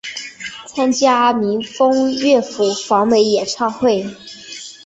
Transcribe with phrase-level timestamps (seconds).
[0.65, 4.03] 参与民风乐府访美演唱会。